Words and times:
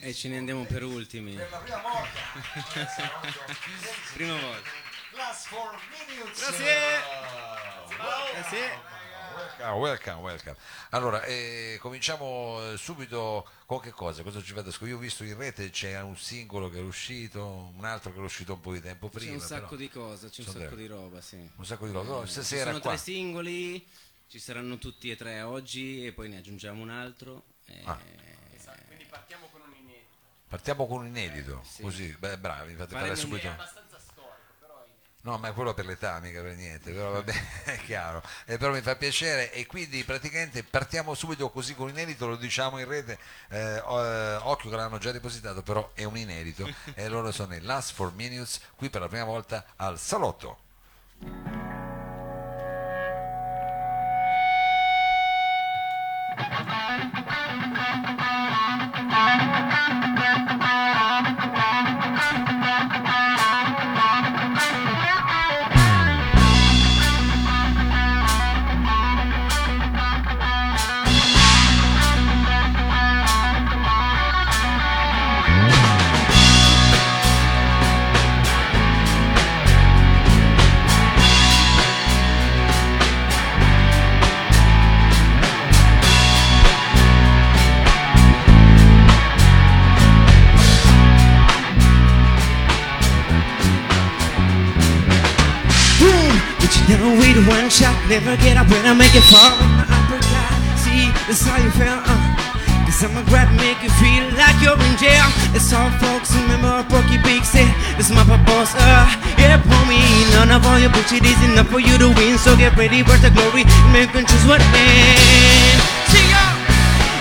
E 0.00 0.12
ce 0.14 0.28
ne 0.28 0.36
andiamo 0.38 0.64
per 0.64 0.82
ultimi. 0.84 1.34
Per 1.34 1.48
la 1.50 1.58
prima 1.58 1.80
volta. 1.80 2.20
Prima 4.14 4.38
volta. 4.40 4.68
Class 5.12 5.46
for 5.46 5.78
minutes. 5.90 6.38
Grazie. 6.38 6.74
Wow. 7.98 8.32
Grazie. 8.32 8.94
Welcome, 9.58 9.78
welcome, 9.80 10.20
welcome. 10.20 10.56
Allora, 10.90 11.22
eh, 11.24 11.78
cominciamo 11.80 12.72
eh, 12.72 12.76
subito 12.76 13.46
con 13.66 13.80
che 13.80 13.90
cosa? 13.90 14.22
Cosa 14.22 14.40
ci 14.42 14.52
scoprire? 14.54 14.86
Io 14.88 14.96
ho 14.96 14.98
visto 15.00 15.24
in 15.24 15.36
rete 15.36 15.70
c'è 15.70 16.00
un 16.00 16.16
singolo 16.16 16.70
che 16.70 16.78
è 16.78 16.82
uscito, 16.82 17.72
un 17.76 17.84
altro 17.84 18.12
che 18.12 18.18
è 18.18 18.22
uscito 18.22 18.54
un 18.54 18.60
po' 18.60 18.72
di 18.72 18.80
tempo 18.80 19.08
C'è 19.08 19.18
prima. 19.18 19.34
un 19.34 19.40
sacco 19.40 19.64
però 19.66 19.76
di 19.76 19.88
cose, 19.90 20.28
c'è 20.30 20.42
un 20.46 20.52
sacco 20.52 20.74
di 20.74 20.86
roba, 20.86 21.20
sì. 21.20 21.50
Un 21.56 21.64
sacco 21.66 21.86
di 21.86 21.92
roba. 21.92 22.22
Eh, 22.22 22.26
ci 22.26 22.32
stasera 22.32 22.64
sono 22.70 22.80
qua. 22.80 22.90
tre 22.92 22.98
singoli, 23.00 23.86
ci 24.28 24.38
saranno 24.38 24.78
tutti 24.78 25.10
e 25.10 25.16
tre 25.16 25.42
oggi 25.42 26.06
e 26.06 26.12
poi 26.12 26.28
ne 26.28 26.38
aggiungiamo 26.38 26.80
un 26.82 26.90
altro. 26.90 27.44
e- 27.66 27.82
Ah. 27.84 27.98
Quindi 28.86 29.04
partiamo 29.04 29.48
con 29.50 29.60
un 29.60 29.72
inedito. 29.74 30.04
Partiamo 30.48 30.86
con 30.86 31.00
un 31.00 31.06
inedito, 31.06 31.62
così, 31.80 32.14
beh, 32.18 32.38
bravi, 32.38 32.74
fate 32.74 32.94
fare 32.94 33.16
subito. 33.16 33.54
No, 35.26 35.38
ma 35.38 35.48
è 35.48 35.52
quello 35.52 35.74
per 35.74 35.86
l'età, 35.86 36.20
mica 36.20 36.40
per 36.40 36.54
niente, 36.54 36.92
però 36.92 37.10
va 37.10 37.22
bene, 37.22 37.44
è 37.64 37.78
chiaro. 37.78 38.22
Eh, 38.44 38.58
però 38.58 38.72
mi 38.72 38.80
fa 38.80 38.94
piacere 38.94 39.52
e 39.52 39.66
quindi 39.66 40.04
praticamente 40.04 40.62
partiamo 40.62 41.14
subito 41.14 41.50
così 41.50 41.74
con 41.74 41.88
inedito, 41.88 42.28
lo 42.28 42.36
diciamo 42.36 42.78
in 42.78 42.86
rete, 42.86 43.18
eh, 43.48 43.58
eh, 43.58 43.80
occhio 44.42 44.70
che 44.70 44.76
l'hanno 44.76 44.98
già 44.98 45.10
depositato, 45.10 45.62
però 45.62 45.90
è 45.94 46.04
un 46.04 46.16
inedito 46.16 46.72
e 46.94 47.08
loro 47.08 47.32
sono 47.32 47.56
i 47.56 47.60
Last 47.60 47.96
4 47.96 48.14
Minutes 48.14 48.60
qui 48.76 48.88
per 48.88 49.00
la 49.00 49.08
prima 49.08 49.24
volta 49.24 49.66
al 49.74 49.98
salotto. 49.98 50.58
Shot, 97.76 97.92
never 98.08 98.32
get 98.40 98.56
up 98.56 98.64
when 98.72 98.88
I 98.88 98.96
make 98.96 99.12
it 99.12 99.26
fall 99.28 99.52
my 99.76 99.84
uppercut. 99.84 100.48
See, 100.80 101.12
that's 101.28 101.44
how 101.44 101.60
you 101.60 101.68
feel, 101.76 101.92
uh. 101.92 102.88
Cause 102.88 103.04
I'ma 103.04 103.20
grab 103.28 103.52
make 103.60 103.84
you 103.84 103.92
feel 104.00 104.24
like 104.40 104.56
you're 104.64 104.80
in 104.80 104.94
jail. 104.96 105.28
It's 105.52 105.68
all 105.76 105.92
folks 106.00 106.32
remember 106.32 106.72
Porky 106.88 107.20
Pig 107.20 107.44
said, 107.44 107.68
This 108.00 108.08
is 108.08 108.16
my 108.16 108.24
purpose, 108.24 108.72
uh. 108.80 109.04
Yeah, 109.36 109.60
pull 109.60 109.84
me, 109.84 110.00
none 110.32 110.56
of 110.56 110.64
all 110.64 110.80
your 110.80 110.88
bullshit 110.88 111.20
is 111.20 111.36
enough 111.44 111.68
for 111.68 111.76
you 111.76 112.00
to 112.00 112.08
win. 112.16 112.40
So 112.40 112.56
get 112.56 112.72
ready 112.80 113.04
for 113.04 113.20
the 113.20 113.28
glory, 113.28 113.68
make 113.92 114.08
and 114.16 114.24
choose 114.24 114.46
what 114.48 114.64
end. 114.72 115.78
See 116.08 116.24
ya! 116.32 116.44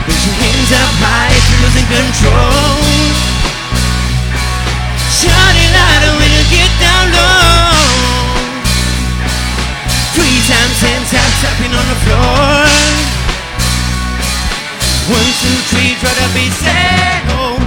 Put 0.07 0.15
your 0.15 0.35
hands 0.39 0.71
up 0.71 0.93
high 1.03 1.35
if 1.35 1.43
you're 1.51 1.61
losing 1.67 1.87
control. 1.91 2.79
Shout 5.19 5.55
it 5.59 5.69
louder 5.75 6.13
when 6.15 6.31
you 6.31 6.43
get 6.47 6.71
down 6.79 7.05
low. 7.11 7.74
Three 10.15 10.39
times, 10.47 10.79
ten 10.79 11.01
times, 11.11 11.35
tapping 11.43 11.75
on 11.75 11.85
the 11.91 11.99
floor. 12.07 12.63
One, 15.11 15.29
two, 15.43 15.57
three, 15.69 15.91
try 15.99 16.13
to 16.15 16.27
be 16.31 16.47
sad. 16.55 17.19
Oh. 17.35 17.59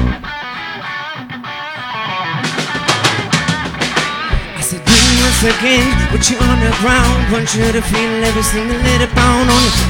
I 4.56 4.62
said, 4.64 4.80
it 4.80 5.12
once 5.20 5.44
again, 5.44 5.86
put 6.08 6.24
you 6.30 6.40
on 6.40 6.58
the 6.64 6.72
ground. 6.80 7.30
Want 7.30 7.52
you 7.54 7.68
to 7.68 7.82
feel 7.84 8.24
every 8.24 8.42
single 8.42 8.80
little 8.80 9.12
pound 9.12 9.52
on 9.52 9.62
you. 9.68 9.86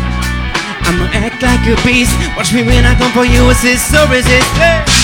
I'ma 0.83 1.07
act 1.15 1.41
like 1.41 1.63
a 1.63 1.79
beast. 1.87 2.11
Watch 2.37 2.53
me 2.53 2.65
when 2.65 2.85
I 2.85 2.99
come 2.99 3.13
for 3.13 3.25
you, 3.25 3.49
assist 3.51 3.95
or 3.95 4.09
resist. 4.11 4.51
Hey. 4.59 4.98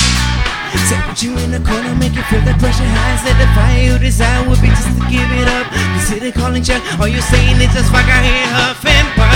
Say 0.82 0.98
put 1.06 1.22
you 1.22 1.38
in 1.38 1.50
the 1.54 1.62
corner, 1.62 1.94
make 1.94 2.14
you 2.14 2.22
feel 2.26 2.42
the 2.42 2.54
pressure 2.58 2.84
high. 2.84 3.16
Say 3.22 3.32
the 3.38 3.46
fire 3.54 3.78
you 3.78 3.98
desire 3.98 4.42
would 4.48 4.60
be 4.60 4.68
just 4.68 4.90
to 4.90 5.02
give 5.06 5.30
it 5.30 5.46
up. 5.46 5.70
Consider 5.70 6.32
calling 6.34 6.62
check. 6.62 6.82
All 6.98 7.08
you 7.08 7.22
saying 7.22 7.62
is 7.62 7.70
just 7.72 7.88
fuck 7.94 8.04
I 8.04 8.18
hear 8.20 8.46
huff 8.52 8.82
and 8.84 9.08
puff. 9.14 9.32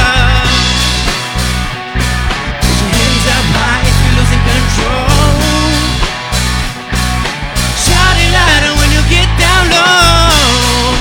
Hands 2.58 3.26
up 3.32 3.46
high 3.54 3.86
you're 3.86 4.14
losing 4.18 4.42
control. 4.44 5.28
Shout 7.80 8.16
it 8.18 8.30
louder 8.34 8.74
when 8.76 8.90
you 8.92 9.02
get 9.08 9.28
down 9.38 9.64
low. 9.72 10.92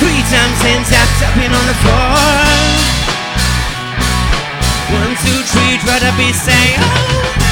Three 0.00 0.22
times 0.32 0.58
hands 0.62 0.90
up, 0.94 1.08
tapping 1.20 1.52
on 1.52 1.64
the 1.66 1.76
floor. 1.82 3.02
One, 4.96 5.12
two, 5.24 5.40
three, 5.50 5.76
try 5.82 5.98
to 5.98 6.12
be 6.16 6.32
say 6.32 7.51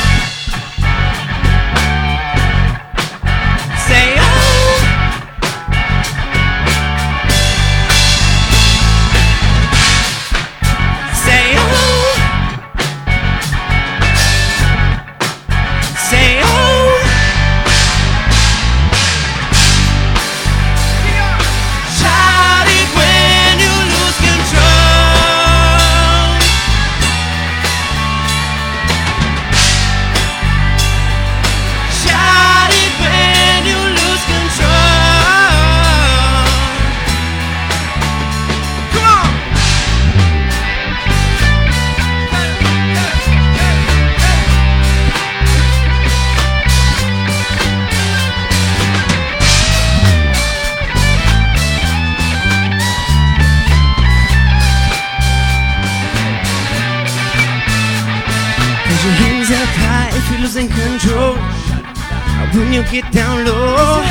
get 62.90 63.12
down 63.12 63.44
low, 63.46 64.02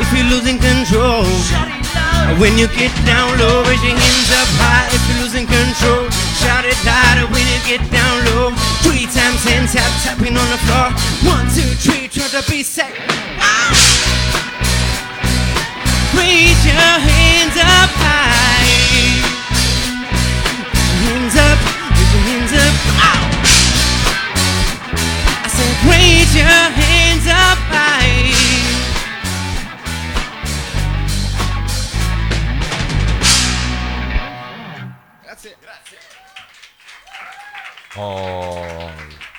if 0.00 0.08
you're 0.16 0.24
losing 0.32 0.56
control. 0.58 1.24
When 2.40 2.56
you 2.56 2.66
get 2.68 2.92
down 3.04 3.38
low, 3.38 3.62
raise 3.68 3.84
your 3.84 3.92
hands 3.92 4.30
up 4.32 4.48
high 4.56 4.88
if 4.88 5.02
you're 5.08 5.20
losing 5.22 5.44
control. 5.44 6.08
Shout 6.40 6.64
it 6.64 6.78
louder 6.86 7.28
when 7.32 7.44
you 7.52 7.60
get 7.68 7.84
down 7.92 8.24
low. 8.32 8.50
Three 8.80 9.04
times 9.04 9.44
hand 9.44 9.68
tap, 9.68 9.92
tapping 10.02 10.36
on 10.36 10.48
the 10.48 10.58
floor. 10.64 10.88
One, 11.28 11.44
two, 11.52 11.68
three, 11.84 12.08
try 12.08 12.28
to 12.40 12.50
be 12.50 12.62
safe. 12.62 12.88
Raise 12.88 13.38
ah! 13.38 13.91
Oh, 37.94 38.90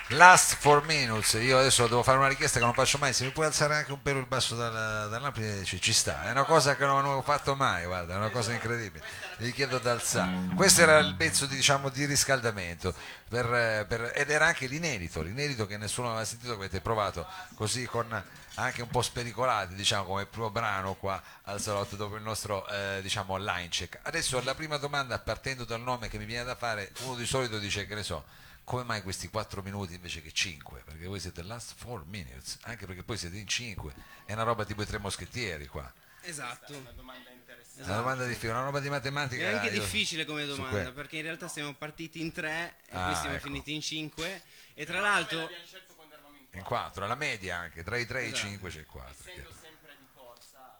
Last 0.08 0.58
4 0.60 0.82
minutes, 0.82 1.32
io 1.42 1.58
adesso 1.58 1.88
devo 1.88 2.02
fare 2.02 2.18
una 2.18 2.28
richiesta 2.28 2.58
che 2.58 2.64
non 2.64 2.74
faccio 2.74 2.98
mai, 2.98 3.12
se 3.12 3.24
mi 3.24 3.30
puoi 3.30 3.46
alzare 3.46 3.74
anche 3.74 3.90
un 3.90 4.02
pelo 4.02 4.18
il 4.18 4.26
basso 4.26 4.54
dal, 4.54 5.08
dall'ampli 5.08 5.64
ci, 5.64 5.80
ci 5.80 5.92
sta, 5.94 6.26
è 6.26 6.30
una 6.30 6.44
cosa 6.44 6.76
che 6.76 6.84
non, 6.84 7.04
ho 7.04 7.22
fatto 7.22 7.56
mai, 7.56 7.86
guarda, 7.86 8.14
è 8.14 8.16
una 8.16 8.28
cosa 8.28 8.52
incredibile, 8.52 9.02
gli 9.38 9.50
chiedo 9.50 9.78
di 9.78 9.88
alzare. 9.88 10.30
Questo 10.54 10.82
era 10.82 10.98
il 10.98 11.14
pezzo 11.16 11.46
di, 11.46 11.56
diciamo, 11.56 11.88
di 11.88 12.04
riscaldamento 12.04 12.94
per, 13.28 13.86
per- 13.88 14.12
ed 14.14 14.30
era 14.30 14.46
anche 14.46 14.66
l'inedito, 14.66 15.22
l'inedito 15.22 15.66
che 15.66 15.78
nessuno 15.78 16.10
aveva 16.10 16.24
sentito, 16.24 16.50
che 16.52 16.58
avete 16.58 16.80
provato 16.80 17.26
così 17.56 17.86
con 17.86 18.06
anche 18.54 18.82
un 18.82 18.88
po' 18.88 19.02
spericolati, 19.02 19.74
diciamo 19.74 20.04
come 20.04 20.26
primo 20.26 20.50
brano 20.50 20.94
qua 20.94 21.20
al 21.42 21.60
salotto 21.60 21.96
dopo 21.96 22.16
il 22.16 22.22
nostro 22.22 22.66
eh, 22.68 23.00
diciamo 23.02 23.36
line 23.36 23.68
check. 23.68 23.98
Adesso 24.02 24.40
la 24.42 24.54
prima 24.54 24.76
domanda 24.76 25.18
partendo 25.18 25.64
dal 25.64 25.80
nome 25.80 26.08
che 26.08 26.18
mi 26.18 26.24
viene 26.24 26.44
da 26.44 26.54
fare, 26.54 26.92
uno 27.00 27.16
di 27.16 27.26
solito 27.26 27.58
dice 27.58 27.86
che 27.86 27.94
ne 27.94 28.02
so, 28.02 28.24
come 28.64 28.82
mai 28.84 29.02
questi 29.02 29.28
4 29.28 29.62
minuti 29.62 29.94
invece 29.94 30.22
che 30.22 30.32
5? 30.32 30.82
Perché 30.84 31.06
voi 31.06 31.20
siete 31.20 31.42
last 31.42 31.74
4 31.84 32.04
minutes, 32.06 32.58
anche 32.62 32.86
perché 32.86 33.02
poi 33.02 33.16
siete 33.16 33.36
in 33.38 33.46
5, 33.48 33.92
è 34.24 34.32
una 34.32 34.42
roba 34.44 34.64
tipo 34.64 34.82
i 34.82 34.86
tre 34.86 34.98
moschetttieri 34.98 35.66
qua. 35.66 35.92
Esatto. 36.22 36.74
Una 36.74 36.90
domanda 36.92 37.28
interessante. 37.30 37.82
È 37.82 37.84
una 37.86 37.96
domanda 37.96 38.24
difficile, 38.24 38.52
una 38.52 38.62
roba 38.64 38.80
di 38.80 38.88
matematica. 38.88 39.42
È 39.42 39.54
anche 39.54 39.66
io- 39.74 39.80
difficile 39.80 40.24
come 40.24 40.46
domanda 40.46 40.82
que- 40.84 40.92
perché 40.92 41.16
in 41.16 41.22
realtà 41.22 41.48
siamo 41.48 41.74
partiti 41.74 42.20
in 42.22 42.32
tre 42.32 42.76
e 42.86 42.96
Ah, 42.96 43.04
poi 43.06 43.14
siamo 43.16 43.34
ecco. 43.34 43.44
finiti 43.46 43.74
in 43.74 43.82
cinque 43.82 44.42
e 44.72 44.86
tra 44.86 45.00
l'altro 45.00 45.42
Abbiamo 45.42 45.64
scelto 45.66 45.92
quando 45.94 46.14
eravamo 46.14 46.36
in 46.54 46.60
In 46.60 46.64
4, 46.66 47.06
la 47.06 47.14
media 47.14 47.56
anche, 47.58 47.82
tra 47.82 47.96
i 47.96 48.06
3 48.06 48.20
e 48.20 48.24
i 48.24 48.26
Esatto. 48.32 48.46
5 48.48 48.70
c'è 48.70 48.78
il 48.80 48.86
4. 48.86 49.12
Essendo 49.12 49.50
sempre 49.60 49.96
di 49.98 50.06
corsa, 50.14 50.76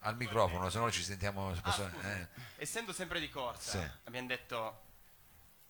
Al 0.00 0.16
microfono, 0.16 0.70
se 0.70 0.78
no 0.78 0.90
ci 0.90 1.02
sentiamo... 1.02 1.52
eh, 1.52 2.28
essendo 2.56 2.92
sempre 2.92 3.20
di 3.20 3.28
corsa, 3.30 3.80
Sì. 3.80 3.90
abbiamo 4.04 4.26
detto 4.28 4.82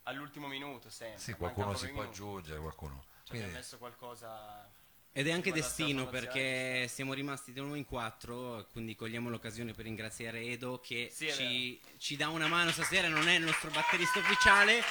all'ultimo 0.04 0.46
minuto 0.48 0.90
sempre. 0.90 1.20
sì, 1.20 1.32
qualcuno 1.34 1.74
si 1.76 1.88
può 1.88 2.02
aggiungere, 2.02 2.58
qualcuno. 2.60 3.04
Ci 3.24 3.30
abbiamo 3.30 3.46
Quindi, 3.46 3.52
messo 3.52 3.78
qualcosa. 3.78 4.70
ed 5.12 5.28
è 5.28 5.32
anche 5.32 5.52
destino 5.52 6.06
perché 6.08 6.88
siamo 6.88 7.12
rimasti 7.14 7.52
di 7.52 7.60
nuovo 7.60 7.76
in 7.76 7.84
quattro 7.86 8.66
quindi 8.72 8.94
cogliamo 8.96 9.30
l'occasione 9.30 9.72
per 9.72 9.84
ringraziare 9.84 10.40
Edo 10.42 10.80
che 10.80 11.08
Sì, 11.12 11.30
ci, 11.32 11.80
ci 11.98 12.16
dà 12.16 12.28
una 12.28 12.48
mano 12.48 12.72
stasera 12.72 13.06
non 13.08 13.28
è 13.28 13.34
il 13.36 13.44
nostro 13.44 13.70
batterista 13.70 14.18
ufficiale 14.18 14.82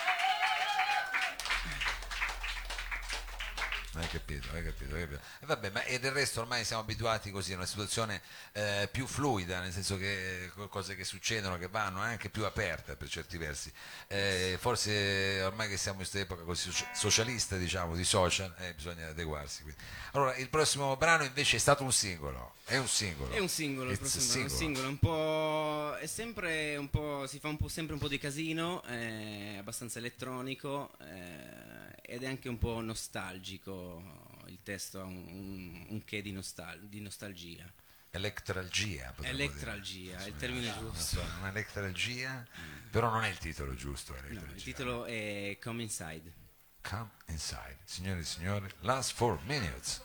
capito, 4.14 4.48
hai 4.54 4.64
capito, 4.64 4.96
hai 4.96 5.02
capito. 5.02 5.22
E 5.40 5.46
vabbè, 5.46 5.70
ma 5.72 5.84
e 5.84 6.00
del 6.00 6.12
resto 6.12 6.42
ormai 6.42 6.64
siamo 6.64 6.84
abituati 6.84 7.32
così 7.32 7.54
a 7.54 7.56
una 7.56 7.66
situazione 7.66 8.22
eh, 8.52 8.88
più 8.92 9.08
fluida, 9.08 9.60
nel 9.60 9.72
senso 9.72 9.98
che 9.98 10.46
eh, 10.46 10.52
cose 10.70 10.96
che 10.96 11.04
succedono, 11.04 11.58
che 11.58 11.68
vanno, 11.68 12.00
anche 12.00 12.30
più 12.30 12.46
aperta 12.46 12.96
per 12.96 13.10
certi 13.10 13.38
versi. 13.38 13.72
Eh, 14.08 14.58
forse 14.60 15.42
ormai 15.44 15.68
che 15.68 15.78
siamo 15.78 16.00
in 16.00 16.08
questa 16.08 16.20
epoca 16.20 16.44
così 16.44 16.72
soci- 16.72 16.88
socialista, 16.94 17.58
diciamo, 17.58 17.96
di 17.96 18.04
social, 18.04 18.54
eh, 18.60 18.74
bisogna 18.74 19.08
adeguarsi. 19.08 19.64
quindi. 19.64 19.82
Allora, 20.12 20.36
il 20.36 20.50
prossimo 20.50 20.96
brano 20.96 21.24
invece 21.24 21.56
è 21.58 21.60
stato 21.60 21.84
un 21.84 21.92
singolo, 21.92 22.54
è 22.66 22.78
un 22.78 22.88
singolo. 22.88 23.32
È 23.32 23.40
un 23.40 23.50
singolo, 23.50 23.90
il 23.90 23.98
prossimo 23.98 24.26
brano, 24.26 24.40
è 24.40 24.44
un 24.44 24.50
single. 24.50 24.58
singolo, 24.58 24.88
un 24.88 25.00
po', 25.00 25.98
è 25.98 26.06
sempre 26.08 26.76
un 26.78 26.90
po', 26.90 27.26
si 27.28 27.40
fa 27.40 27.48
un 27.48 27.58
po', 27.58 27.68
sempre 27.68 27.94
un 27.94 28.00
po' 28.00 28.08
di 28.08 28.20
casino, 28.20 28.84
è 28.84 29.56
abbastanza 29.58 29.98
elettronico 30.00 30.92
eh, 31.00 32.14
ed 32.14 32.22
è 32.22 32.28
anche 32.28 32.50
un 32.50 32.60
po' 32.60 32.80
nostalgico, 32.82 34.03
il 34.48 34.60
testo 34.64 35.02
ha 35.02 35.04
un, 35.04 35.16
un, 35.28 35.86
un 35.90 36.04
che 36.04 36.22
di, 36.22 36.32
nostal- 36.32 36.88
di 36.88 37.00
nostalgia. 37.02 37.72
Elettralgia. 38.12 39.12
potremmo 39.16 39.38
dire. 39.52 40.18
È 40.18 40.28
il 40.28 40.36
termine 40.36 40.68
Non 40.68 40.80
giusto. 40.92 41.20
so, 41.20 41.26
un'elettralgia, 41.40 42.46
però 42.92 43.10
non 43.10 43.24
è 43.24 43.30
il 43.30 43.38
titolo 43.40 43.74
giusto. 43.74 44.14
No, 44.30 44.42
il 44.54 44.62
titolo 44.62 45.06
è 45.06 45.58
Come 45.62 45.82
Inside. 45.84 46.34
Come 46.82 47.10
inside. 47.28 47.78
Signore 47.86 48.20
e 48.20 48.24
signori, 48.24 48.70
last 48.82 49.14
four 49.14 49.40
minutes. 49.46 50.02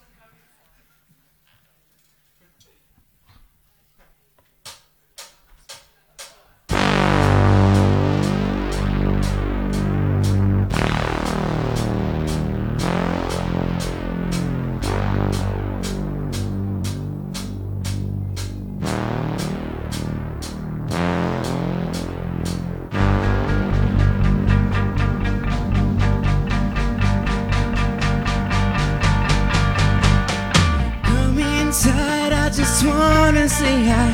Wanna 32.88 33.48
say 33.48 33.84
hi. 33.86 34.10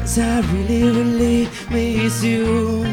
Cause 0.00 0.18
I 0.18 0.40
really, 0.52 0.82
really 0.90 1.48
miss 1.70 2.22
you. 2.22 2.86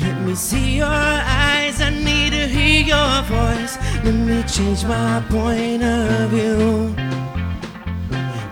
Let 0.00 0.20
me 0.22 0.34
see 0.34 0.76
your 0.76 0.86
eyes, 0.86 1.80
I 1.80 1.90
need 1.90 2.30
to 2.30 2.46
hear 2.46 2.82
your 2.94 3.22
voice. 3.22 3.78
Let 4.04 4.14
me 4.14 4.42
change 4.44 4.84
my 4.84 5.22
point 5.28 5.82
of 5.82 6.30
view. 6.30 6.94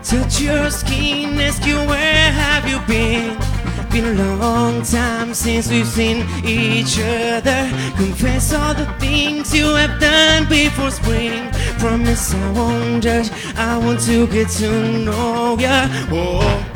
Touch 0.02 0.40
your 0.40 0.70
skin, 0.70 1.38
ask 1.40 1.66
you 1.66 1.76
where 1.76 2.32
have 2.32 2.68
you 2.68 2.78
been? 2.86 3.38
Been 3.90 4.18
a 4.18 4.36
long 4.36 4.82
time 4.82 5.34
since 5.34 5.70
we've 5.70 5.86
seen 5.86 6.26
each 6.44 6.98
other. 6.98 7.70
Confess 7.96 8.52
all 8.52 8.74
the 8.74 8.86
things 8.98 9.54
you 9.54 9.66
have 9.74 10.00
done 10.00 10.48
before 10.48 10.90
spring. 10.90 11.53
Promise 11.78 12.34
I 12.34 12.52
won't 12.52 13.02
judge. 13.02 13.30
I 13.56 13.76
want 13.78 14.00
to 14.06 14.26
get 14.26 14.48
to 14.58 14.68
know 15.04 15.56
ya. 15.58 15.88
Oh, 16.10 16.73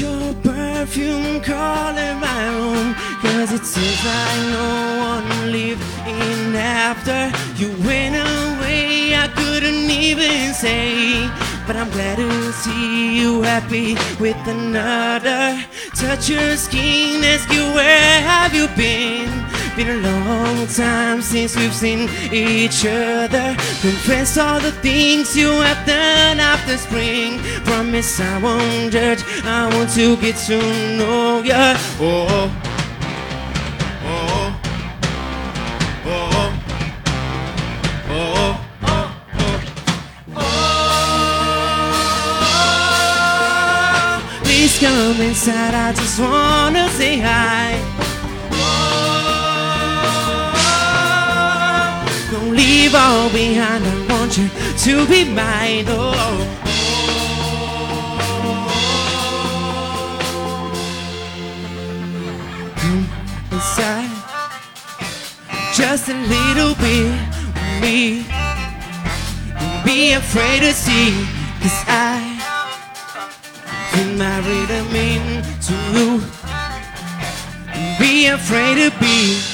Your 0.00 0.32
perfume 0.42 1.42
calling 1.42 2.18
my 2.18 2.48
room 2.48 2.94
Cause 3.20 3.52
it 3.52 3.62
seems 3.66 4.02
like 4.06 4.40
no 4.48 4.98
one 4.98 5.52
lived 5.52 5.82
in 6.06 6.56
after 6.56 7.30
You 7.62 7.68
went 7.86 8.16
away, 8.16 9.14
I 9.14 9.28
couldn't 9.36 9.90
even 9.90 10.54
say 10.54 11.28
But 11.66 11.76
I'm 11.76 11.90
glad 11.90 12.16
to 12.16 12.52
see 12.52 13.20
you 13.20 13.42
happy 13.42 13.94
with 14.18 14.38
another. 14.46 15.62
Touch 15.94 16.30
your 16.30 16.56
skin, 16.56 17.22
ask 17.22 17.52
you 17.52 17.64
where 17.74 18.22
have 18.22 18.54
you 18.54 18.68
been 18.68 19.51
Been 19.74 19.88
a 19.88 19.96
long 20.06 20.66
time 20.66 21.22
since 21.22 21.56
we've 21.56 21.74
seen 21.74 22.10
each 22.30 22.84
other. 22.84 23.56
Confess 23.80 24.36
all 24.36 24.60
the 24.60 24.70
things 24.70 25.34
you 25.34 25.48
have 25.48 25.86
done 25.86 26.38
after 26.38 26.76
spring. 26.76 27.38
Promise 27.64 28.20
I 28.20 28.38
won't 28.42 28.92
judge, 28.92 29.24
I 29.44 29.74
want 29.74 29.88
to 29.94 30.16
get 30.18 30.36
to 30.48 30.58
know 30.98 31.42
ya. 31.42 31.74
Oh, 31.98 32.50
oh, 34.04 34.60
oh, 36.04 36.52
oh. 38.10 38.58
Please 44.44 44.78
come 44.78 45.20
inside, 45.22 45.74
I 45.74 45.92
just 45.94 46.20
wanna 46.20 46.90
say 46.90 47.18
hi 47.18 48.01
Don't 52.42 52.56
leave 52.56 52.92
all 52.92 53.30
behind. 53.30 53.84
I 53.86 54.06
want 54.10 54.36
you 54.36 54.48
to 54.48 55.06
be 55.06 55.24
mine. 55.24 55.84
Oh. 55.86 56.12
Hmm. 62.78 63.04
Inside, 63.54 64.10
just 65.72 66.08
a 66.08 66.14
little 66.14 66.74
bit 66.82 67.14
with 67.54 67.80
me. 67.80 68.26
Don't 69.54 69.84
be 69.84 70.14
afraid 70.14 70.62
to 70.62 70.72
see, 70.72 71.12
cause 71.62 71.84
I 71.86 72.18
feel 73.92 74.16
my 74.18 74.38
rhythm 74.40 74.96
into 74.96 75.74
you. 75.94 76.20
Don't 77.72 77.98
be 78.00 78.26
afraid 78.26 78.74
to 78.82 78.90
be. 78.98 79.51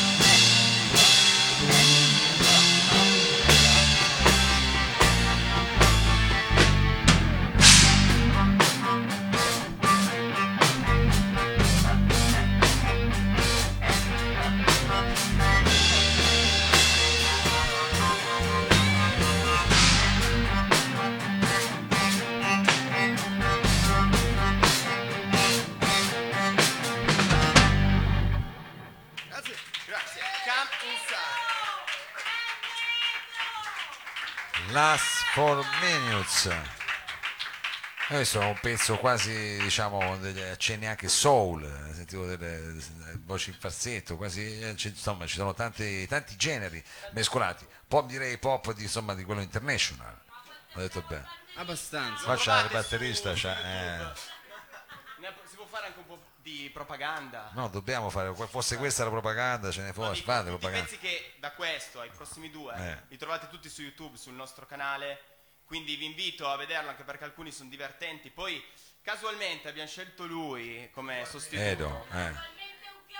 Minutes. 36.28 36.76
Questo 38.06 38.40
è 38.40 38.44
un 38.44 38.58
pezzo 38.60 38.96
quasi, 38.96 39.58
diciamo, 39.60 40.16
degli 40.16 40.40
accenni 40.40 40.86
anche 40.86 41.08
soul, 41.08 41.62
eh, 41.64 41.94
sentivo 41.94 42.24
delle, 42.24 42.58
delle 42.60 43.20
voci 43.24 43.50
in 43.50 43.56
falsetto, 43.58 44.16
quasi, 44.16 44.60
eh, 44.60 44.74
insomma 44.82 45.26
ci 45.26 45.34
sono 45.36 45.52
tanti, 45.52 46.06
tanti 46.06 46.34
generi 46.36 46.82
mescolati, 47.12 47.66
pop 47.86 48.06
direi 48.06 48.38
pop 48.38 48.72
di, 48.72 48.84
insomma, 48.84 49.14
di 49.14 49.24
quello 49.24 49.42
international, 49.42 50.18
ho 50.72 50.78
detto 50.80 51.02
bene. 51.06 51.26
Abbastanza. 51.56 52.24
Qua 52.24 52.36
c'ha 52.38 52.60
il 52.62 52.70
batterista, 52.70 53.32
c'ha, 53.34 53.60
eh, 53.60 54.12
Ne- 55.18 55.34
Si 55.50 55.56
può 55.56 55.66
fare 55.66 55.86
anche 55.86 55.98
un 55.98 56.06
po' 56.06 56.22
di 56.36 56.70
propaganda. 56.72 57.50
no 57.54 57.68
dobbiamo 57.68 58.08
fare, 58.08 58.32
fosse 58.48 58.76
questa 58.78 59.02
la 59.04 59.10
propaganda 59.10 59.70
ce 59.70 59.82
ne 59.82 59.92
fosse, 59.92 60.22
fate 60.22 60.48
propaganda. 60.48 60.84
pezzi 60.84 60.96
che 60.98 61.34
da 61.40 61.50
questo 61.52 62.00
ai 62.00 62.08
prossimi 62.08 62.50
due 62.50 62.72
Eh. 62.74 63.02
li 63.08 63.16
trovate 63.18 63.48
tutti 63.48 63.68
su 63.68 63.82
YouTube, 63.82 64.16
sul 64.16 64.32
nostro 64.34 64.64
canale, 64.64 65.37
quindi 65.68 65.96
vi 65.96 66.06
invito 66.06 66.48
a 66.48 66.56
vederlo 66.56 66.88
anche 66.88 67.04
perché 67.04 67.24
alcuni 67.24 67.52
sono 67.52 67.68
divertenti. 67.68 68.30
Poi 68.30 68.64
casualmente 69.02 69.68
abbiamo 69.68 69.86
scelto 69.88 70.24
lui 70.24 70.88
come 70.92 71.24
sostituto. 71.26 71.62
Edo, 71.62 72.06
eh. 72.12 72.32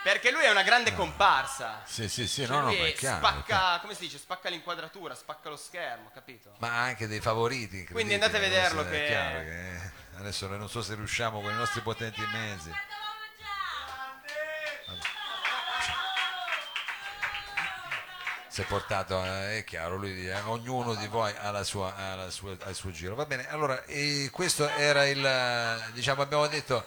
Perché 0.02 0.30
lui 0.30 0.42
è 0.44 0.50
una 0.50 0.62
grande 0.62 0.94
comparsa. 0.94 1.82
Sì, 1.84 2.08
sì, 2.08 2.26
sì, 2.26 2.46
Cioè, 2.46 2.54
no, 2.56 2.60
no, 2.62 2.66
lui 2.68 2.78
ma 2.80 2.86
è 2.86 2.92
chiaro, 2.94 3.16
è 3.16 3.28
spacca, 3.28 3.42
chiaro. 3.42 3.80
come 3.82 3.94
si 3.94 4.00
dice, 4.02 4.16
spacca 4.16 4.48
l'inquadratura, 4.48 5.14
spacca 5.14 5.50
lo 5.50 5.56
schermo, 5.56 6.10
capito? 6.14 6.54
ma 6.58 6.68
ha 6.70 6.82
anche 6.84 7.06
dei 7.06 7.20
favoriti 7.20 7.84
Quindi 7.84 8.14
andate 8.14 8.36
a 8.38 8.40
vederlo 8.40 8.88
che- 8.88 9.06
chiaro 9.06 9.40
che 9.40 9.92
adesso 10.16 10.46
non 10.48 10.68
so 10.70 10.82
se 10.82 10.94
riusciamo 10.94 11.40
con 11.42 11.52
i 11.52 11.56
nostri 11.56 11.80
potenti 11.82 12.20
mezzi 12.32 12.70
si 18.58 18.64
è 18.64 18.66
portato 18.66 19.24
eh, 19.24 19.58
è 19.58 19.64
chiaro 19.64 19.96
lui 19.96 20.26
eh, 20.28 20.40
ognuno 20.46 20.96
di 20.96 21.06
voi 21.06 21.32
ha, 21.38 21.52
la 21.52 21.62
sua, 21.62 21.94
ha 21.94 22.14
la 22.16 22.30
sua- 22.30 22.56
ha 22.58 22.68
il 22.68 22.74
suo 22.74 22.90
giro 22.90 23.14
va 23.14 23.24
bene 23.24 23.48
allora 23.48 23.84
e 23.84 24.30
questo 24.32 24.68
era 24.70 25.06
il 25.06 25.90
diciamo 25.92 26.22
abbiamo 26.22 26.44
detto 26.48 26.84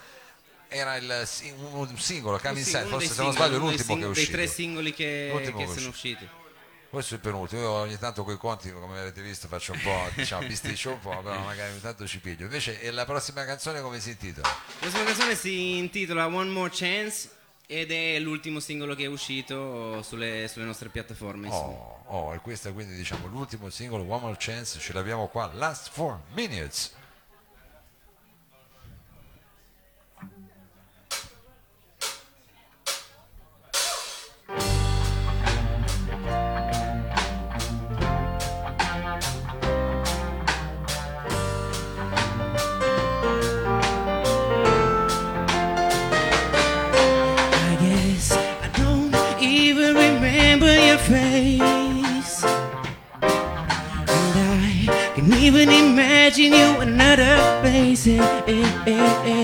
era 0.67 0.97
il 0.97 1.27
un, 1.55 1.97
singolo 1.97 2.39
Come 2.39 2.55
Sì, 2.55 2.59
Inside 2.59 2.85
forse 2.85 3.13
se 3.13 3.21
non 3.21 3.31
sbaglio 3.31 3.55
è 3.55 3.59
l'ultimo 3.59 3.75
che 3.75 3.81
è 3.81 3.85
sing- 3.85 3.99
Dei 4.01 4.09
uscito 4.09 4.31
tre 4.31 4.47
singoli 4.47 4.93
che, 4.93 5.31
che 5.43 5.51
sono 5.51 5.67
uscito. 5.67 5.87
usciti. 5.89 6.29
questo 6.89 7.13
è 7.13 7.17
il 7.17 7.23
penultimo, 7.23 7.61
io 7.61 7.69
ogni 7.69 7.97
tanto 7.97 8.23
coi 8.25 8.37
conti, 8.37 8.69
come 8.71 8.99
avete 8.99 9.21
visto, 9.21 9.47
faccio 9.47 9.71
un 9.71 9.81
po', 9.81 10.09
diciamo, 10.15 10.45
bisticcio 10.47 10.91
un 10.91 10.99
po', 10.99 11.21
però 11.21 11.39
magari 11.39 11.71
ogni 11.71 11.81
tanto 11.81 12.05
ci 12.05 12.19
piglio. 12.19 12.43
Invece 12.43 12.81
e 12.81 12.91
la 12.91 13.05
prossima 13.05 13.45
canzone 13.45 13.81
come 13.81 13.99
si 14.01 14.09
intitola? 14.11 14.47
La 14.47 14.75
prossima 14.79 15.03
canzone 15.05 15.35
si 15.35 15.77
intitola 15.77 16.27
One 16.27 16.49
More 16.49 16.71
Chance 16.73 17.29
ed 17.71 17.89
è 17.89 18.19
l'ultimo 18.19 18.59
singolo 18.59 18.95
che 18.95 19.05
è 19.05 19.07
uscito 19.07 20.01
sulle, 20.01 20.49
sulle 20.49 20.65
nostre 20.65 20.89
piattaforme. 20.89 21.47
Oh, 21.47 22.03
oh, 22.07 22.33
e 22.33 22.39
questo 22.39 22.67
è 22.67 22.73
quindi 22.73 22.95
diciamo 22.95 23.27
l'ultimo 23.27 23.69
singolo, 23.69 24.03
One 24.03 24.19
More 24.19 24.35
Chance, 24.37 24.77
ce 24.77 24.91
l'abbiamo 24.91 25.27
qua, 25.27 25.49
Last 25.53 25.89
Four 25.89 26.19
Minutes. 26.33 26.91
Face. 51.07 52.43
And 53.23 54.35
I 54.49 55.11
can 55.15 55.33
even 55.33 55.69
imagine 55.69 56.53
you 56.53 56.81
in 56.81 56.89
another 56.89 57.35
place. 57.61 58.07
Eh, 58.07 58.19
eh, 58.47 58.85
eh, 58.85 59.40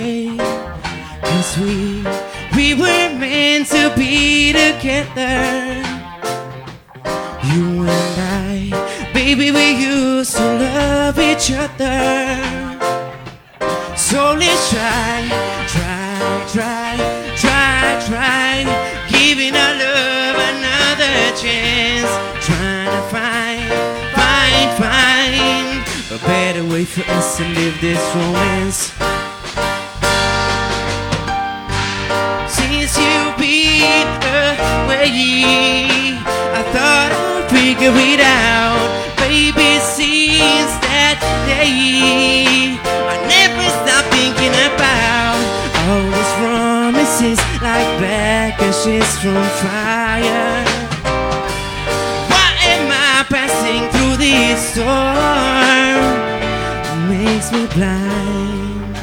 a 26.18 26.26
better 26.26 26.64
way 26.66 26.86
for 26.86 27.04
us 27.12 27.38
to 27.38 27.44
live 27.44 27.80
this 27.82 28.00
romance. 28.16 28.94
Since 32.50 32.98
you've 32.98 33.38
been 33.38 34.08
away, 34.82 36.18
I 36.58 36.64
thought 36.74 37.12
I'd 37.12 37.50
figure 37.52 37.94
it 37.94 38.22
out. 38.22 38.82
Baby, 39.18 39.78
since 39.84 40.72
that 40.88 41.20
day, 41.46 42.80
I 43.14 43.16
never 43.36 43.66
stopped 43.80 44.10
thinking 44.16 44.56
about 44.74 45.38
all 45.86 46.06
those 46.16 46.34
promises 46.40 47.40
like 47.62 47.90
black 48.00 48.60
ashes 48.62 49.10
from 49.22 49.44
fire. 49.62 50.64
Why 52.32 52.50
am 52.74 52.90
I 52.90 53.26
passing 53.30 53.84
through 53.92 54.18
this 54.18 54.74
storm? 54.74 55.67
Me 57.58 57.66
blind. 57.74 58.96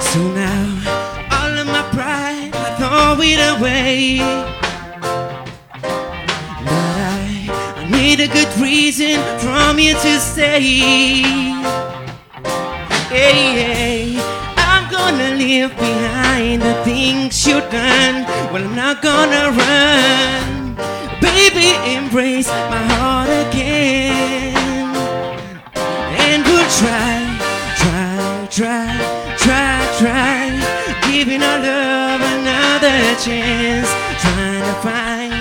So 0.00 0.20
now, 0.32 0.62
all 1.32 1.58
of 1.58 1.66
my 1.66 1.82
pride, 1.90 2.52
I 2.54 2.56
throw 2.78 3.20
it 3.20 3.40
away. 3.56 4.18
But 6.62 6.98
I, 7.02 7.28
I 7.78 7.90
need 7.90 8.20
a 8.20 8.28
good 8.28 8.52
reason 8.62 9.18
from 9.40 9.80
you 9.80 9.94
to 9.94 10.20
stay. 10.20 10.60
Hey, 13.10 13.40
hey, 13.60 13.97
leave 15.38 15.70
behind 15.76 16.60
the 16.62 16.74
things 16.82 17.46
you've 17.46 17.70
done. 17.70 18.24
Well, 18.52 18.64
I'm 18.64 18.74
not 18.74 19.00
gonna 19.00 19.44
run. 19.62 20.74
Baby, 21.20 21.70
embrace 21.94 22.48
my 22.48 22.82
heart 22.94 23.30
again. 23.46 24.90
And 26.26 26.42
we'll 26.44 26.70
try, 26.80 27.14
try, 27.82 28.48
try, 28.50 28.86
try, 29.44 29.74
try. 30.00 30.38
Giving 31.08 31.42
our 31.42 31.60
love 31.60 32.20
another 32.36 32.98
chance. 33.24 33.88
Trying 34.22 34.64
to 34.68 34.76
find, 34.86 35.32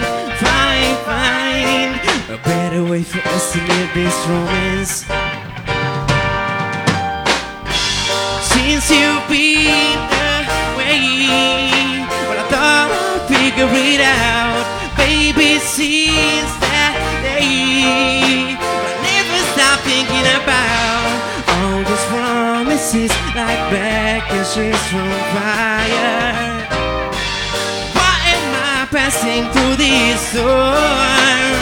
find, 0.46 0.96
find 1.10 1.92
a 2.30 2.38
better 2.44 2.84
way 2.86 3.02
for 3.02 3.22
us 3.30 3.54
to 3.54 3.60
live 3.72 3.90
this 3.96 4.18
romance. 4.30 4.94
Since 8.52 8.92
you've 8.92 9.28
been 9.30 9.57
Baby, 15.58 15.66
since 15.66 16.54
that 16.62 16.94
I 17.26 18.54
never 19.02 19.40
stopped 19.58 19.90
thinking 19.90 20.28
about 20.38 21.10
all 21.58 21.82
these 21.82 22.06
promises 22.14 23.10
like 23.34 23.62
black 23.74 24.22
ashes 24.30 24.78
from 24.94 25.10
fire. 25.34 26.62
Why 27.98 28.18
am 28.38 28.46
I 28.54 28.86
passing 28.92 29.50
through 29.50 29.78
this 29.82 30.22
storm? 30.30 31.57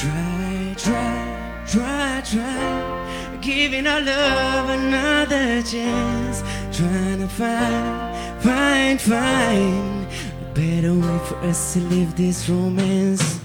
Try, 0.00 0.74
try, 0.76 1.64
try, 1.66 2.22
try. 2.22 3.38
Giving 3.40 3.86
our 3.86 4.00
love 4.00 4.68
another 4.70 5.62
chance. 5.62 6.42
Trying 6.76 7.20
to 7.20 7.28
find, 7.28 8.42
find, 8.42 9.00
find 9.00 10.06
a 10.42 10.44
better 10.54 10.92
way 10.92 11.18
for 11.26 11.36
us 11.48 11.72
to 11.74 11.80
live 11.80 12.14
this 12.16 12.48
romance. 12.48 13.40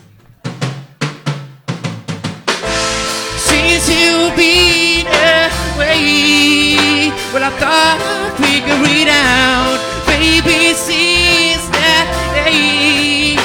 Since 3.48 3.88
you've 3.90 4.36
been 4.36 5.08
away, 5.08 7.12
well, 7.32 7.44
I 7.44 7.52
thought 7.62 8.00
we 8.44 8.60
could 8.66 8.82
read 8.88 9.08
out. 9.08 9.80
Baby, 10.06 10.74
since 10.74 11.64
that 11.78 12.06
day, 12.36 13.36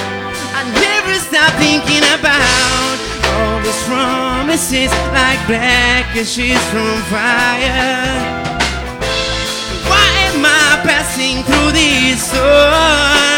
I 0.58 0.60
never 0.82 1.14
stop 1.20 1.52
thinking 1.62 2.02
about 2.18 2.35
promises 4.56 4.90
like 5.12 5.46
black 5.46 6.06
ashes 6.16 6.58
from 6.70 6.96
fire. 7.10 8.06
Why 9.84 10.08
am 10.32 10.44
I 10.46 10.80
passing 10.82 11.42
through 11.44 11.72
this 11.72 12.30
storm? 12.30 13.35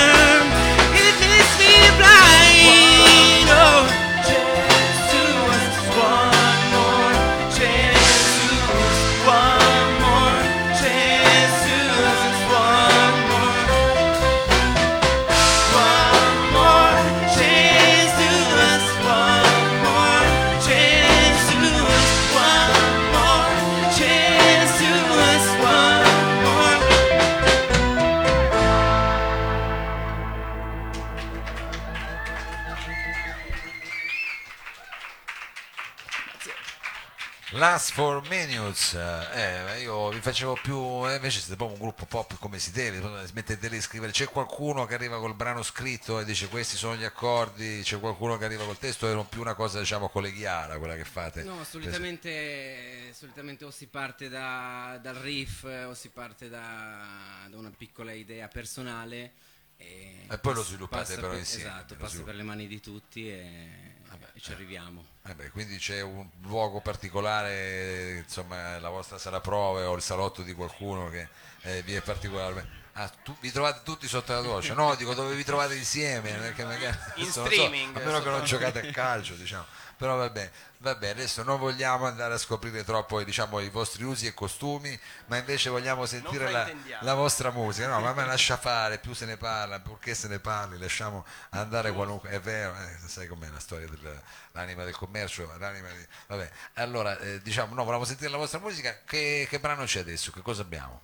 Eh, 38.94 39.82
io 39.82 40.10
vi 40.10 40.20
facevo 40.20 40.58
più, 40.62 41.08
eh, 41.08 41.16
invece 41.16 41.40
siete 41.40 41.56
proprio 41.56 41.76
un 41.76 41.82
gruppo 41.82 42.06
pop 42.06 42.38
come 42.38 42.58
si 42.58 42.70
deve, 42.70 43.26
smettete 43.26 43.68
di 43.68 43.80
scrivere, 43.80 44.12
c'è 44.12 44.26
qualcuno 44.26 44.86
che 44.86 44.94
arriva 44.94 45.18
col 45.18 45.34
brano 45.34 45.62
scritto 45.62 46.20
e 46.20 46.24
dice 46.24 46.48
questi 46.48 46.76
sono 46.76 46.96
gli 46.96 47.04
accordi, 47.04 47.80
c'è 47.82 47.98
qualcuno 47.98 48.36
che 48.36 48.44
arriva 48.44 48.64
col 48.64 48.78
testo, 48.78 49.10
è 49.10 49.26
più 49.26 49.40
una 49.40 49.54
cosa 49.54 49.78
diciamo 49.78 50.08
colleghiale 50.08 50.78
quella 50.78 50.96
che 50.96 51.04
fate. 51.04 51.42
No, 51.42 51.64
solitamente, 51.64 53.12
solitamente 53.12 53.64
o 53.64 53.70
si 53.70 53.86
parte 53.86 54.28
da- 54.28 54.98
dal 55.02 55.16
riff 55.16 55.64
o 55.64 55.94
si 55.94 56.08
parte 56.08 56.48
da, 56.48 57.46
da 57.48 57.56
una 57.56 57.72
piccola 57.76 58.12
idea 58.12 58.48
personale 58.48 59.32
e, 59.76 60.26
E 60.28 60.38
poi 60.38 60.54
lo 60.54 60.62
sviluppate 60.62 61.14
però 61.14 61.28
per- 61.28 61.38
insieme, 61.38 61.70
Esatto, 61.70 61.94
passa 61.94 62.22
per 62.22 62.34
le 62.34 62.42
mani 62.42 62.66
di 62.66 62.80
tutti 62.80 63.28
e, 63.28 63.96
e 64.34 64.40
ci 64.40 64.52
arriviamo. 64.52 65.04
Eh 65.26 65.34
beh, 65.34 65.50
quindi 65.50 65.76
c'è 65.78 66.00
un 66.00 66.26
luogo 66.42 66.80
particolare, 66.80 68.22
insomma 68.24 68.78
la 68.78 68.88
vostra 68.88 69.18
sala 69.18 69.40
prove 69.40 69.84
o 69.84 69.94
il 69.94 70.02
salotto 70.02 70.42
di 70.42 70.54
qualcuno 70.54 71.08
che 71.10 71.28
eh, 71.62 71.82
vi 71.82 71.94
è 71.94 72.00
particolarmente... 72.00 72.86
Ah, 72.94 73.08
tu- 73.08 73.36
vi 73.40 73.52
trovate 73.52 73.82
tutti 73.84 74.08
sotto 74.08 74.32
la 74.32 74.40
doccia? 74.40 74.74
No, 74.74 74.94
dico 74.96 75.14
dove 75.14 75.34
vi 75.36 75.44
trovate 75.44 75.76
insieme, 75.76 76.32
perché 76.32 76.64
magari 76.64 76.96
In 77.16 77.26
streaming, 77.26 77.96
a 77.96 78.00
meno 78.00 78.20
che 78.20 78.28
non 78.30 78.44
giocate 78.44 78.88
a 78.88 78.90
calcio, 78.90 79.34
diciamo. 79.34 79.66
Però 79.98 80.16
vabbè, 80.16 80.50
vabbè, 80.78 81.08
adesso 81.08 81.42
non 81.42 81.58
vogliamo 81.58 82.06
andare 82.06 82.32
a 82.34 82.38
scoprire 82.38 82.84
troppo 82.84 83.20
diciamo, 83.24 83.58
i 83.58 83.68
vostri 83.68 84.04
usi 84.04 84.26
e 84.28 84.32
costumi, 84.32 84.96
ma 85.26 85.38
invece 85.38 85.70
vogliamo 85.70 86.06
sentire 86.06 86.48
la, 86.52 86.70
la 87.00 87.14
vostra 87.14 87.50
musica. 87.50 87.88
No, 87.88 87.98
ma 87.98 88.12
me 88.12 88.24
lascia 88.26 88.56
fare, 88.56 88.98
più 88.98 89.12
se 89.12 89.26
ne 89.26 89.36
parla, 89.36 89.80
purché 89.80 90.14
se 90.14 90.28
ne 90.28 90.38
parli, 90.38 90.78
lasciamo 90.78 91.26
andare 91.50 91.92
qualunque. 91.92 92.30
È 92.30 92.38
vero, 92.38 92.76
eh, 92.76 93.08
sai 93.08 93.26
com'è 93.26 93.48
la 93.48 93.58
storia 93.58 93.88
dell'anima 93.88 94.84
del 94.84 94.94
commercio, 94.94 95.52
l'anima 95.58 95.90
di... 95.90 96.06
Vabbè, 96.28 96.48
allora 96.74 97.18
eh, 97.18 97.42
diciamo, 97.42 97.74
no, 97.74 97.80
volevamo 97.82 98.04
sentire 98.04 98.30
la 98.30 98.36
vostra 98.36 98.60
musica. 98.60 99.00
Che, 99.04 99.48
che 99.50 99.58
brano 99.58 99.82
c'è 99.82 99.98
adesso? 99.98 100.30
Che 100.30 100.42
cosa 100.42 100.62
abbiamo? 100.62 101.00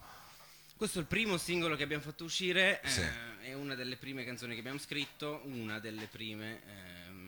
Questo 0.77 0.99
è 0.99 1.03
il 1.03 1.07
primo 1.09 1.37
singolo 1.37 1.77
che 1.77 1.83
abbiamo 1.83 2.03
fatto 2.03 2.25
uscire, 2.25 2.81
Sì. 2.85 3.01
eh, 3.01 3.47
è 3.47 3.55
una 3.55 3.75
delle 3.75 3.97
prime 3.97 4.25
canzoni 4.25 4.55
che 4.55 4.61
abbiamo 4.61 4.79
scritto, 4.79 5.41
una 5.45 5.79
delle 5.79 6.07
prime, 6.07 6.61
ehm, 6.67 7.24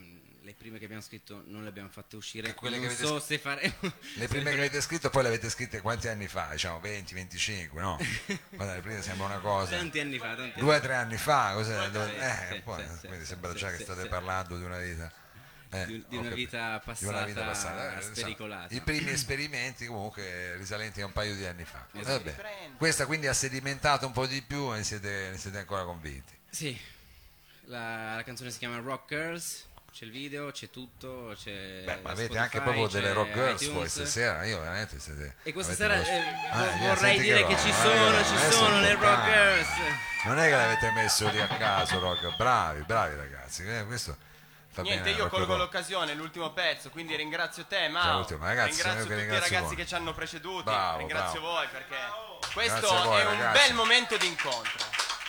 le 0.47 0.55
prime 0.55 0.79
che 0.79 0.85
abbiamo 0.85 1.03
scritto 1.03 1.43
non 1.47 1.65
le 1.65 1.71
abbiamo 1.71 1.89
fatte 1.89 2.15
uscire, 2.15 2.55
quelle 2.55 2.79
non 2.79 2.87
che 2.87 2.95
so 2.95 3.19
se 3.19 3.37
faremo... 3.37 3.75
Le 4.15 4.29
prime 4.29 4.53
che 4.53 4.59
avete 4.59 4.81
scritto 4.81 5.11
poi 5.11 5.23
le 5.23 5.29
avete 5.29 5.51
scritte 5.51 5.81
quanti 5.81 6.07
anni 6.07 6.29
fa? 6.29 6.51
Diciamo 6.53 6.79
20, 6.79 7.15
25, 7.15 7.81
no? 7.81 7.99
Guarda, 8.51 8.75
le 8.75 8.81
prime 8.81 9.03
sembra 9.03 9.27
una 9.27 9.39
cosa. 9.41 9.77
Tanti 9.77 9.99
anni 9.99 10.19
fa, 10.19 10.37
tanti 10.37 10.61
Due 10.61 10.77
o 10.77 10.81
tre 10.81 10.95
anni 10.95 11.17
fa, 11.17 11.53
cos'è? 11.53 11.87
Eh, 11.89 12.55
sì, 12.55 12.61
poi, 12.61 12.85
sì, 12.85 13.07
quindi 13.09 13.25
sì, 13.25 13.27
sembra 13.27 13.51
sì, 13.51 13.57
già 13.57 13.71
che 13.73 13.83
state 13.83 14.03
sì. 14.03 14.09
parlando 14.09 14.57
di 14.57 14.63
una 14.63 14.79
vita. 14.79 15.13
eh, 15.71 15.87
Di- 15.87 16.17
una 16.17 16.31
vita 16.31 16.81
Di 16.97 17.05
una 17.07 17.25
vita 17.25 17.43
passata 17.43 17.45
passata, 17.45 17.99
eh, 17.99 18.03
spericolata. 18.03 18.73
I 18.73 18.81
primi 18.83 19.11
esperimenti 19.11 19.87
comunque 19.87 20.55
risalenti 20.59 21.01
a 21.01 21.07
un 21.07 21.13
paio 21.13 21.35
di 21.35 21.45
anni 21.45 21.65
fa. 21.65 21.89
Esatto. 21.91 22.19
Vabbè. 22.19 22.31
riprende. 22.31 22.77
Questa 22.77 23.07
quindi 23.07 23.27
ha 23.27 23.35
sedimentato 23.35 24.07
un 24.07 24.13
po' 24.13 24.27
di 24.27 24.41
più 24.43 24.73
e 24.73 24.85
siete, 24.85 25.31
ne 25.33 25.39
siete 25.39 25.59
ancora 25.59 25.83
convinti. 25.83 26.35
Sì, 26.49 26.79
la, 27.65 28.15
la 28.15 28.23
canzone 28.23 28.53
si 28.53 28.59
chiama 28.59 28.79
Rockers, 28.79 29.65
c'è 29.97 30.05
il 30.05 30.11
video, 30.11 30.51
c'è 30.51 30.69
tutto, 30.69 31.35
c'è 31.43 31.81
Beh, 31.85 32.01
ma 32.03 32.11
avete 32.11 32.25
Spotify, 32.25 32.37
anche 32.37 32.61
proprio 32.61 32.87
delle 32.89 33.13
rock 33.15 33.33
girls 33.33 33.63
iTunes. 33.63 33.79
poi 33.79 33.89
stasera, 33.89 34.45
io 34.45 34.59
veramente 34.61 35.01
siete... 35.01 35.37
E 35.43 35.53
questa 35.55 35.73
sera 35.73 35.97
lo- 35.97 36.03
eh, 36.03 36.23
Ah, 36.51 36.77
vorrei 36.81 37.19
dire 37.19 37.41
roba, 37.41 37.55
che 37.55 37.61
ci 37.63 37.73
sono, 37.73 38.25
ci 38.25 38.53
sono 38.53 38.81
le 38.81 38.91
importante. 38.91 39.35
Rockers. 39.49 39.69
Non 40.25 40.39
è 40.39 40.45
che 40.49 40.51
l'avete 40.55 40.91
messo 40.91 41.31
lì 41.31 41.41
a 41.41 41.47
caso, 41.47 41.99
rock. 41.99 42.37
bravi, 42.37 42.83
bravi 42.83 43.17
ragazzi, 43.17 43.67
eh, 43.67 43.87
questo 43.87 44.15
fa 44.69 44.83
Niente, 44.83 45.05
bene 45.05 45.17
io 45.17 45.23
rock 45.25 45.35
colgo 45.35 45.57
l'occasione, 45.57 46.13
l'ultimo 46.13 46.53
pezzo, 46.53 46.91
quindi 46.91 47.17
ringrazio 47.17 47.65
te, 47.65 47.85
Ciao, 47.85 47.91
Mao. 47.91 48.19
ultimo, 48.19 48.45
ragazzi, 48.45 48.83
ringrazio 48.83 49.01
io 49.01 49.07
che 49.09 49.15
tutti 49.15 49.35
i 49.35 49.41
ragazzi 49.41 49.65
voi. 49.65 49.77
che 49.77 49.87
ci 49.87 49.95
hanno 49.95 50.13
preceduti, 50.13 50.63
Bravo, 50.65 50.99
ringrazio 50.99 51.41
bravo. 51.41 51.55
voi 51.57 51.67
perché 51.69 51.97
questo 52.53 52.87
voi, 53.03 53.21
è 53.23 53.25
un 53.25 53.31
ragazzi. 53.39 53.67
bel 53.67 53.75
momento 53.75 54.17
di 54.19 54.27
incontro. 54.27 54.85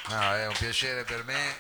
No, 0.10 0.34
è 0.34 0.46
un 0.48 0.54
piacere 0.58 1.04
per 1.06 1.24
me 1.24 1.56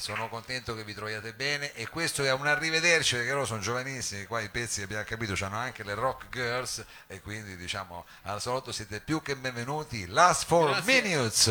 sono 0.00 0.28
contento 0.30 0.74
che 0.74 0.82
vi 0.82 0.94
troviate 0.94 1.34
bene 1.34 1.74
e 1.74 1.86
questo 1.86 2.24
è 2.24 2.32
un 2.32 2.46
arrivederci 2.46 3.16
perché 3.16 3.32
loro 3.32 3.44
sono 3.44 3.60
giovanissimi, 3.60 4.24
qua 4.24 4.40
i 4.40 4.48
pezzi 4.48 4.80
abbiamo 4.80 5.04
capito 5.04 5.34
hanno 5.44 5.58
anche 5.58 5.84
le 5.84 5.92
rock 5.92 6.30
girls 6.30 6.82
e 7.06 7.20
quindi 7.20 7.54
diciamo 7.56 8.06
al 8.22 8.40
salotto 8.40 8.72
siete 8.72 9.00
più 9.00 9.20
che 9.20 9.36
benvenuti. 9.36 10.06
Last 10.06 10.46
for 10.46 10.70
Grazie. 10.70 11.02
minutes. 11.02 11.46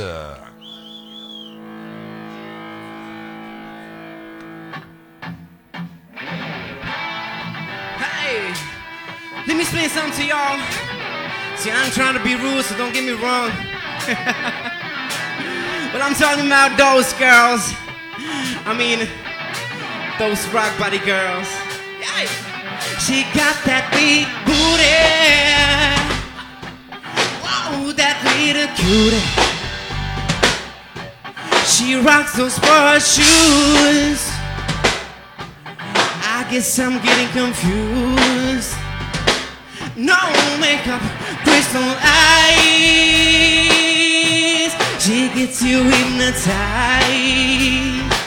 Hey, 7.97 8.51
let 9.45 9.55
me 9.55 9.61
explain 9.61 9.89
something 9.89 10.13
to 10.13 10.23
y'all. 10.23 10.59
See, 11.55 11.69
I'm 11.69 11.91
trying 11.91 12.17
to 12.17 12.23
be 12.23 12.35
rude, 12.35 12.63
so 12.63 12.75
don't 12.75 12.93
get 12.93 13.03
me 13.03 13.13
wrong. 13.13 13.51
but 15.91 16.01
I'm 16.01 16.15
talking 16.15 16.47
about 16.47 16.75
those 16.77 17.13
girls. 17.13 17.75
I 18.69 18.77
mean, 18.77 19.01
those 20.19 20.47
rock 20.53 20.69
body 20.77 20.99
girls. 20.99 21.47
Yeah. 21.97 22.29
She 23.01 23.25
got 23.33 23.57
that 23.65 23.89
big 23.89 24.29
booty. 24.45 24.93
Whoa, 27.41 27.89
that 27.97 28.21
little 28.29 28.69
cutie. 28.77 29.25
She 31.65 31.97
rocks 31.97 32.37
those 32.37 32.61
sport 32.61 33.01
shoes. 33.01 34.21
I 35.65 36.45
guess 36.51 36.77
I'm 36.77 37.01
getting 37.01 37.29
confused. 37.33 38.77
No 39.97 40.29
makeup, 40.61 41.01
crystal 41.41 41.89
eyes. 42.05 42.53
She 45.01 45.25
gets 45.33 45.57
you 45.63 45.89
hypnotized. 45.89 48.18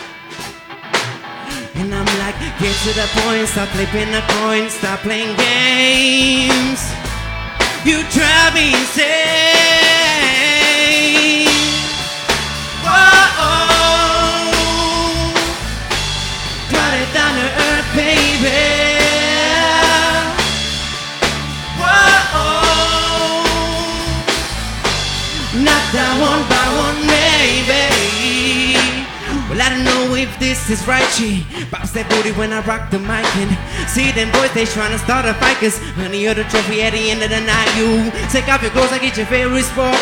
And 1.82 1.90
I'm 1.92 2.06
like, 2.22 2.38
get 2.60 2.76
to 2.86 2.92
the 2.94 3.08
point, 3.22 3.48
stop 3.48 3.68
flipping 3.70 4.12
the 4.12 4.22
coin, 4.38 4.70
stop 4.70 5.00
playing 5.00 5.34
games. 5.34 6.80
You 7.84 8.04
drive 8.14 8.54
me 8.54 8.70
insane. 8.70 9.02
Whoa, 12.86 13.66
brought 16.70 16.94
it 17.02 17.10
down 17.18 17.34
to 17.34 17.46
earth, 17.66 17.88
baby. 17.98 18.62
Whoa, 21.82 22.62
not 25.66 25.82
that 25.90 26.14
one 26.30 26.42
by 26.46 26.66
one, 26.78 26.91
this 30.52 30.68
is 30.68 30.86
right, 30.86 31.08
G. 31.16 31.48
Bounce 31.72 31.96
that 31.96 32.04
booty 32.12 32.28
when 32.36 32.52
I 32.52 32.60
rock 32.68 32.92
the 32.92 33.00
mic 33.00 33.24
and 33.40 33.48
see 33.88 34.12
them 34.12 34.28
boys, 34.36 34.52
they 34.52 34.68
tryna 34.68 35.00
start 35.00 35.24
a 35.24 35.32
fight. 35.40 35.56
Cause 35.56 35.80
honey, 35.96 36.20
you're 36.20 36.36
the 36.36 36.44
trophy 36.52 36.84
at 36.84 36.92
the 36.92 37.08
end 37.08 37.24
of 37.24 37.32
the 37.32 37.40
night. 37.40 37.72
You 37.80 38.12
take 38.28 38.52
off 38.52 38.60
your 38.60 38.68
clothes, 38.76 38.92
I 38.92 39.00
get 39.00 39.16
your 39.16 39.24
favorite 39.32 39.64
sport. 39.64 39.96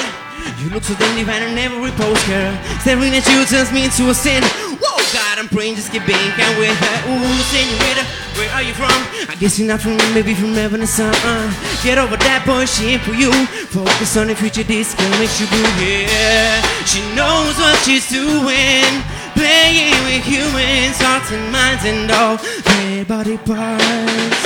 You 0.58 0.74
look 0.74 0.82
so 0.82 0.98
dignified 0.98 1.46
in 1.46 1.54
every 1.54 1.94
pose, 1.94 2.18
girl. 2.26 2.50
Staring 2.82 3.14
at 3.14 3.22
you 3.30 3.46
turns 3.46 3.70
me 3.70 3.86
into 3.86 4.10
a 4.10 4.14
sin. 4.14 4.42
Whoa, 4.82 4.98
God, 5.14 5.38
I'm 5.38 5.46
praying, 5.46 5.78
just 5.78 5.94
get 5.94 6.02
being 6.02 6.32
can 6.34 6.50
with 6.58 6.74
her. 6.74 6.96
Ooh, 7.14 7.38
senorita, 7.54 8.02
where 8.34 8.50
are 8.50 8.66
you 8.66 8.74
from? 8.74 8.90
I 9.30 9.38
guess 9.38 9.54
you're 9.54 9.70
not 9.70 9.78
from 9.78 10.02
me, 10.02 10.06
maybe 10.10 10.34
from 10.34 10.50
heaven 10.58 10.82
or 10.82 10.90
something. 10.90 11.46
Get 11.86 11.94
over 11.94 12.18
that 12.18 12.42
boy, 12.42 12.66
she 12.66 12.98
ain't 12.98 13.06
for 13.06 13.14
you. 13.14 13.30
Focus 13.70 14.18
on 14.18 14.26
the 14.26 14.34
future, 14.34 14.66
this 14.66 14.98
girl 14.98 15.14
makes 15.22 15.38
you 15.38 15.46
blue. 15.46 15.62
Yeah, 15.78 16.58
she 16.90 17.06
knows 17.14 17.54
what 17.54 17.78
she's 17.86 18.10
doing. 18.10 19.19
Playing 19.40 19.96
with 20.04 20.22
humans, 20.22 21.00
hearts 21.00 21.32
and 21.32 21.50
minds 21.50 21.82
and 21.86 22.10
all 22.10 22.36
their 22.36 23.06
body 23.06 23.38
parts. 23.38 24.36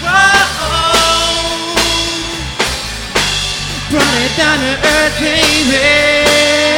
Whoa, 0.00 0.40
brought 3.90 4.16
it 4.24 4.32
down 4.38 4.56
to 4.56 4.72
earth, 4.88 5.20
baby. 5.20 6.69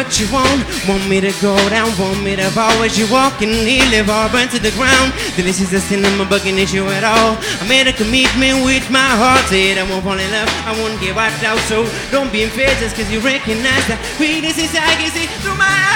What 0.00 0.18
you 0.18 0.32
want. 0.32 0.64
Want 0.88 1.04
me 1.08 1.20
to 1.20 1.32
go 1.44 1.52
down, 1.68 1.92
want 2.00 2.24
me 2.24 2.34
to 2.36 2.48
fall 2.56 2.72
as 2.82 2.96
you 2.98 3.04
walk 3.12 3.42
and 3.42 3.52
knee, 3.52 3.84
live 3.92 4.08
all 4.08 4.30
burn 4.30 4.48
to 4.48 4.58
the 4.58 4.72
ground. 4.72 5.12
Delicious, 5.36 5.70
the 5.70 5.78
cinema 5.78 6.24
bugging 6.24 6.56
issue 6.56 6.86
at 6.88 7.04
all. 7.04 7.36
I 7.60 7.68
made 7.68 7.86
a 7.86 7.92
commitment 7.92 8.64
with 8.64 8.88
my 8.90 9.10
heart, 9.20 9.44
said 9.52 9.76
I 9.76 9.84
won't 9.84 10.02
fall 10.02 10.18
in 10.18 10.30
love, 10.32 10.48
I 10.64 10.72
won't 10.80 10.98
get 11.00 11.14
wiped 11.14 11.44
out. 11.44 11.60
So 11.68 11.84
don't 12.10 12.32
be 12.32 12.44
unfair 12.44 12.72
just 12.80 12.96
cause 12.96 13.10
you 13.12 13.20
recognize 13.20 13.84
that 13.92 14.00
sweetness 14.16 14.56
is 14.56 14.72
I 14.72 14.96
can 14.96 15.10
see 15.12 15.26
through 15.44 15.58
my 15.60 15.68
eyes. 15.68 15.89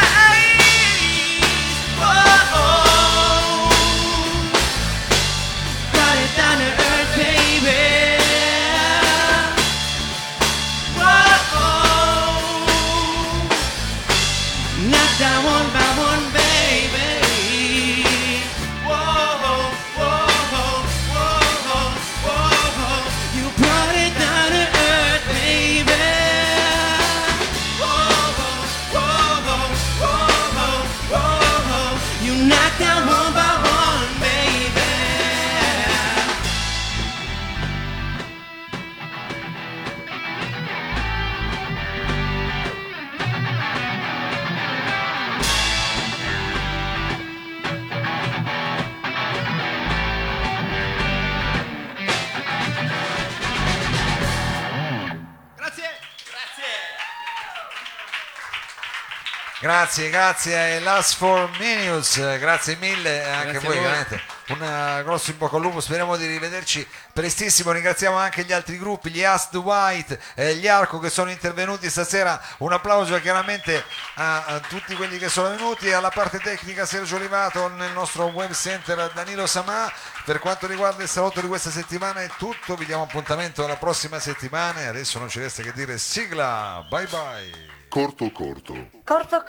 Grazie, 59.64 60.11
grazie 60.11 60.59
ai 60.59 60.83
Last 60.83 61.16
for 61.16 61.48
Minutes, 61.59 62.38
grazie 62.38 62.77
mille 62.77 63.24
anche 63.24 63.53
Grazie 63.53 63.57
a 63.57 63.70
voi 63.70 63.79
a 63.79 63.81
voi. 63.81 63.90
veramente. 63.90 64.22
Un 64.48 64.62
eh, 64.62 65.03
grosso 65.05 65.31
in 65.31 65.38
bocca 65.38 65.57
al 65.57 65.62
lupo, 65.62 65.81
speriamo 65.81 66.16
di 66.18 66.27
rivederci 66.27 66.87
prestissimo, 67.14 67.72
ringraziamo 67.72 68.14
anche 68.14 68.44
gli 68.44 68.53
altri 68.53 68.77
gruppi, 68.77 69.09
gli 69.09 69.24
Ast 69.24 69.55
White, 69.55 70.20
eh, 70.35 70.57
gli 70.57 70.68
Arco 70.68 70.98
che 70.98 71.09
sono 71.09 71.31
intervenuti 71.31 71.88
stasera, 71.88 72.38
un 72.59 72.74
applauso 72.74 73.18
chiaramente 73.22 73.83
a, 74.16 74.44
a 74.44 74.61
tutti 74.61 74.94
quelli 74.96 75.16
che 75.16 75.31
sono 75.31 75.48
venuti, 75.48 75.90
alla 75.90 76.11
parte 76.11 76.40
tecnica 76.40 76.85
Sergio 76.85 77.16
Rivato, 77.16 77.68
nel 77.68 77.92
nostro 77.92 78.27
web 78.27 78.53
center 78.53 79.12
Danilo 79.14 79.46
Samà, 79.46 79.90
per 80.27 80.40
quanto 80.40 80.66
riguarda 80.66 81.03
il 81.03 81.09
salotto 81.09 81.40
di 81.40 81.48
questa 81.48 81.70
settimana 81.70 82.20
è 82.20 82.29
tutto, 82.37 82.74
vi 82.74 82.85
diamo 82.85 83.05
appuntamento 83.05 83.64
alla 83.64 83.77
prossima 83.77 84.18
settimana 84.18 84.83
e 84.83 84.87
adesso 84.88 85.18
non 85.18 85.31
ci 85.31 85.38
resta 85.38 85.62
che 85.62 85.72
dire 85.72 85.96
sigla, 85.96 86.85
bye 86.90 87.07
bye. 87.07 87.72
Corto. 87.94 88.29
Corto. 88.33 88.88
Corto 89.05 89.40